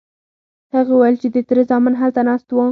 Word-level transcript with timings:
هغې 0.73 0.93
وویل 0.95 1.15
چې 1.21 1.27
د 1.35 1.37
تره 1.47 1.63
زامن 1.69 1.93
هلته 2.01 2.21
ناست 2.27 2.47
وو. 2.51 2.63